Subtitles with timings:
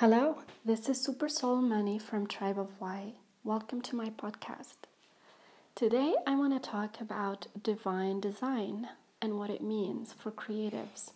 [0.00, 3.12] Hello, this is Super Soul Money from Tribe of Y.
[3.44, 4.88] Welcome to my podcast.
[5.74, 8.88] Today I want to talk about divine design
[9.20, 11.10] and what it means for creatives.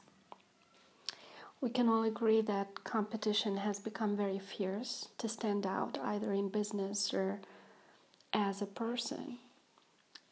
[1.62, 6.50] We can all agree that competition has become very fierce to stand out either in
[6.50, 7.40] business or
[8.34, 9.38] as a person.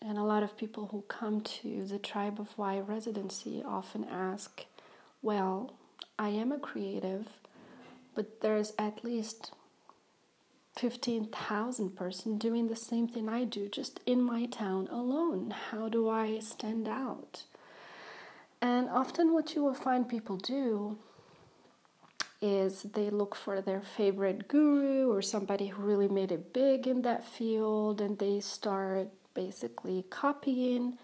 [0.02, 4.66] And a lot of people who come to the Tribe of Y residency often ask,
[5.22, 5.72] Well,
[6.18, 7.28] I am a creative
[8.14, 9.52] but there's at least
[10.76, 15.54] 15,000 person doing the same thing I do just in my town alone.
[15.70, 17.44] How do I stand out?
[18.60, 20.98] And often what you will find people do
[22.40, 27.02] is they look for their favorite guru or somebody who really made it big in
[27.02, 30.98] that field and they start basically copying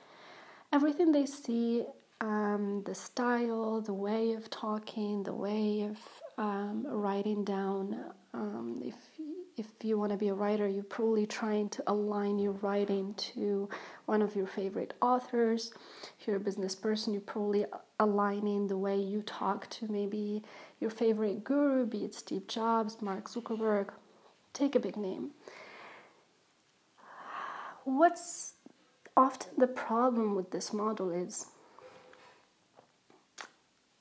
[0.73, 1.85] everything they see
[2.21, 5.99] um, the style, the way of talking, the way of
[6.37, 8.13] um, writing down.
[8.35, 8.95] Um, if
[9.57, 13.69] if you want to be a writer, you're probably trying to align your writing to
[14.07, 15.73] one of your favorite authors.
[16.21, 17.67] If you're a business person, you're probably
[17.99, 20.45] aligning the way you talk to maybe
[20.79, 23.89] your favorite guru, be it Steve Jobs, Mark Zuckerberg.
[24.53, 25.31] Take a big name.
[27.85, 28.55] What's
[29.17, 31.47] often the problem with this model is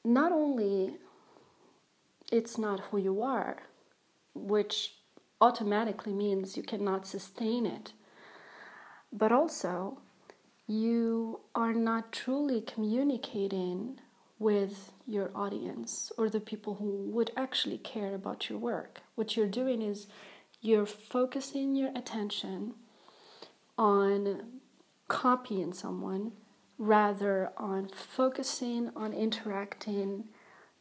[0.08, 0.96] not only
[2.32, 3.58] it's not who you are,
[4.34, 4.94] which
[5.42, 7.92] automatically means you cannot sustain it.
[9.12, 10.00] But also,
[10.66, 14.00] you are not truly communicating
[14.40, 19.02] with your audience or the people who would actually care about your work.
[19.16, 20.08] What you're doing is
[20.62, 22.76] you're focusing your attention
[23.78, 24.62] on
[25.10, 26.32] copying someone
[26.78, 30.26] rather on focusing on interacting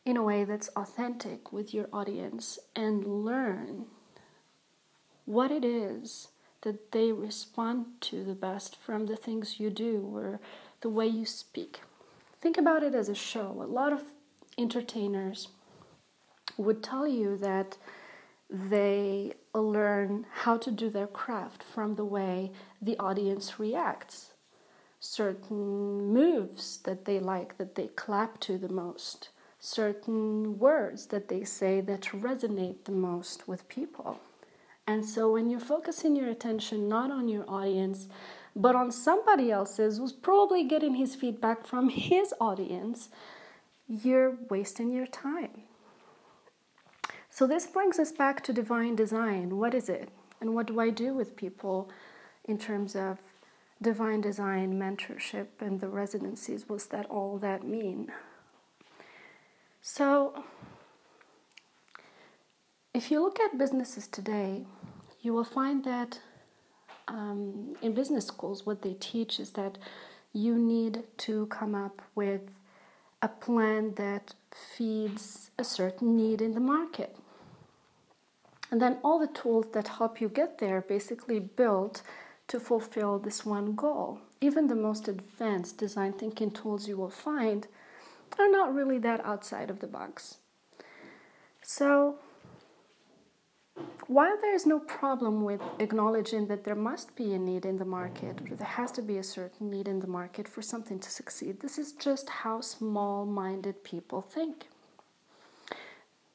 [0.05, 3.87] in a way that's authentic with your audience and learn
[5.25, 6.29] what it is
[6.63, 10.41] that they respond to the best from the things you do or
[10.81, 11.81] the way you speak.
[12.41, 13.57] Think about it as a show.
[13.61, 14.03] A lot of
[14.59, 15.49] entertainers
[16.57, 17.77] would tell you that
[18.49, 24.33] they learn how to do their craft from the way the audience reacts.
[25.09, 29.29] Certain moves that they like, that they clap to the most
[29.59, 34.21] certain words that they say that resonate the most with people.
[34.87, 38.09] And so when you're focusing your attention not on your audience,
[38.55, 43.09] but on somebody else's who's probably getting his feedback from his audience,
[43.89, 45.63] you're wasting your time.
[47.31, 49.57] So this brings us back to divine design.
[49.57, 50.09] What is it?
[50.41, 51.91] And what do I do with people
[52.45, 53.19] in terms of
[53.81, 56.69] divine design mentorship and the residencies?
[56.69, 58.13] What's that all that mean?
[59.83, 60.45] So,
[62.95, 64.65] if you look at businesses today,
[65.21, 66.21] you will find that
[67.09, 69.79] um, in business schools, what they teach is that
[70.33, 72.43] you need to come up with
[73.23, 74.35] a plan that
[74.77, 77.17] feeds a certain need in the market.
[78.71, 82.03] And then all the tools that help you get there basically built
[82.49, 84.21] to fulfill this one goal.
[84.41, 87.67] Even the most advanced design thinking tools you will find
[88.39, 90.39] are not really that outside of the box.
[91.63, 92.19] So,
[94.07, 97.85] while there is no problem with acknowledging that there must be a need in the
[97.85, 101.11] market, or there has to be a certain need in the market for something to
[101.11, 104.69] succeed, this is just how small minded people think.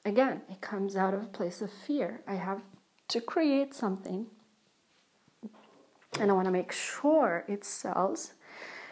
[0.04, 2.22] Again, it comes out of a place of fear.
[2.28, 2.62] I have
[3.10, 4.28] to create something,
[6.22, 8.34] and I want to make sure it sells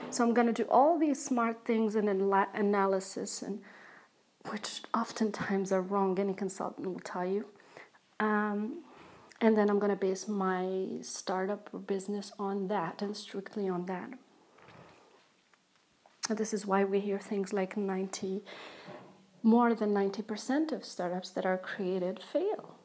[0.09, 3.62] so I'm going to do all these smart things and analysis, and
[4.50, 6.17] which oftentimes are wrong.
[6.19, 7.45] Any consultant will tell you.
[8.19, 8.84] Um,
[9.41, 13.85] and then I'm going to base my startup or business on that and strictly on
[13.85, 14.09] that.
[16.28, 18.44] And this is why we hear things like 90,
[19.41, 22.76] more than 90% of startups that are created fail.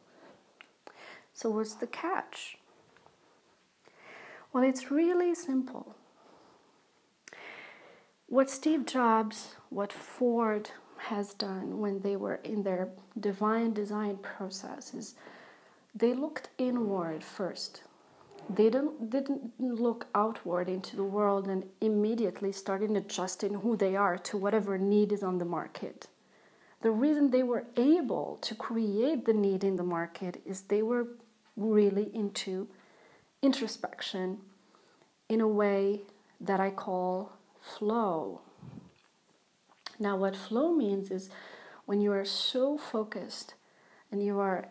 [1.32, 2.58] So, what's the catch?
[4.54, 5.96] Well, it's really simple.
[8.28, 14.94] What Steve Jobs, what Ford has done when they were in their divine design process
[14.94, 15.16] is
[15.92, 17.82] they looked inward first.
[18.48, 24.18] They didn't, didn't look outward into the world and immediately started adjusting who they are
[24.18, 26.06] to whatever need is on the market.
[26.80, 31.08] The reason they were able to create the need in the market is they were
[31.56, 32.68] really into
[33.44, 34.38] introspection
[35.28, 36.00] in a way
[36.40, 38.40] that I call flow.
[39.98, 41.28] Now, what flow means is
[41.84, 43.54] when you are so focused
[44.10, 44.68] and you are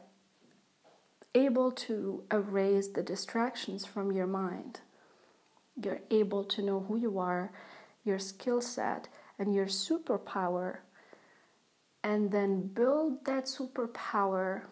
[1.36, 4.80] able to erase the distractions from your mind.
[5.82, 7.52] You're able to know who you are,
[8.04, 10.78] your skill set, and your superpower,
[12.04, 14.64] and then build that superpower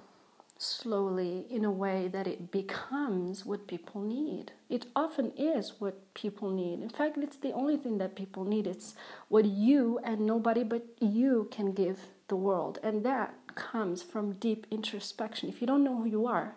[0.61, 4.51] slowly in a way that it becomes what people need.
[4.69, 6.81] It often is what people need.
[6.81, 8.67] In fact, it's the only thing that people need.
[8.67, 8.93] It's
[9.27, 12.77] what you and nobody but you can give the world.
[12.83, 15.49] And that comes from deep introspection.
[15.49, 16.55] If you don't know who you are,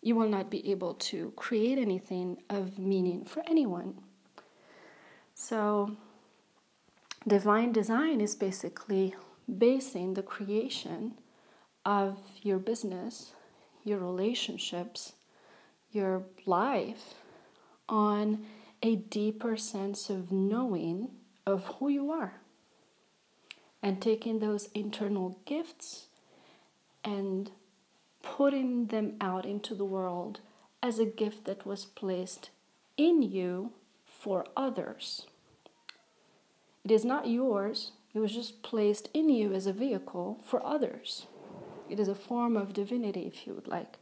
[0.00, 3.98] you will not be able to create anything of meaning for anyone.
[5.34, 5.96] So,
[7.26, 9.14] divine design is basically
[9.46, 11.14] basing the creation
[11.86, 13.30] of your business,
[13.84, 15.12] your relationships,
[15.92, 17.14] your life
[17.88, 18.44] on
[18.82, 21.08] a deeper sense of knowing
[21.46, 22.34] of who you are
[23.82, 26.06] and taking those internal gifts
[27.04, 27.52] and
[28.20, 30.40] putting them out into the world
[30.82, 32.50] as a gift that was placed
[32.96, 33.70] in you
[34.04, 35.26] for others.
[36.84, 41.26] It is not yours, it was just placed in you as a vehicle for others.
[41.88, 43.98] It is a form of divinity, if you would like.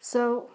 [0.00, 0.48] So,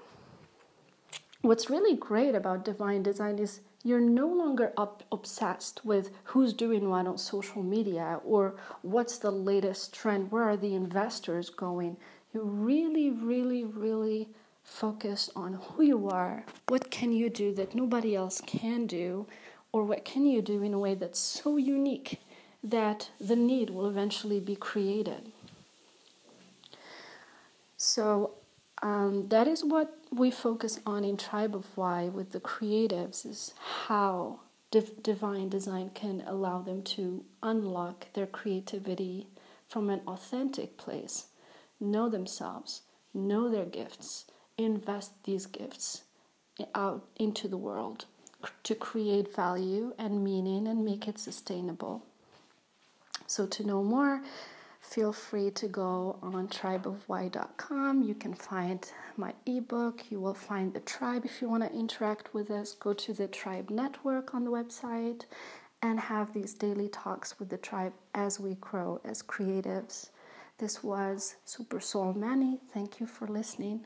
[1.42, 6.88] what's really great about divine design is you're no longer up obsessed with who's doing
[6.88, 11.98] what on social media or what's the latest trend, where are the investors going.
[12.34, 14.30] You're really, really, really
[14.64, 19.26] focused on who you are, what can you do that nobody else can do,
[19.72, 22.22] or what can you do in a way that's so unique
[22.64, 25.32] that the need will eventually be created.
[27.84, 28.36] So
[28.84, 33.56] um, that is what we focus on in Tribe of Y with the creatives is
[33.88, 39.26] how div- divine design can allow them to unlock their creativity
[39.68, 41.26] from an authentic place,
[41.80, 42.84] know themselves,
[43.16, 44.26] know their gifts,
[44.60, 46.04] invest these gifts
[46.76, 48.06] out into the world
[48.62, 52.06] to create value and meaning and make it sustainable.
[53.26, 54.22] So to know more,
[54.82, 58.04] feel free to go on tribeofy.com.
[58.04, 60.12] You can find my ebook.
[60.12, 62.74] You will find the tribe if you want to interact with us.
[62.74, 65.24] Go to the tribe network on the website
[65.82, 70.10] and have these daily talks with the tribe as we grow as creatives.
[70.58, 72.60] This was Super Soul Manny.
[72.74, 73.86] Thank you for listening.